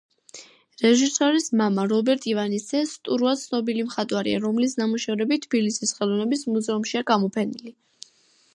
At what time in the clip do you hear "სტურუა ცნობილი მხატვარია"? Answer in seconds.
2.93-4.41